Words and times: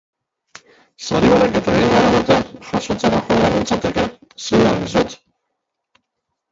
Sari 1.07 1.29
banaketa 1.33 1.75
egingo 1.81 1.99
balute, 2.05 2.39
jasotzera 2.71 3.21
joango 3.29 3.53
nintzateke, 3.59 4.09
zin 4.49 4.67
dagizut. 4.69 5.17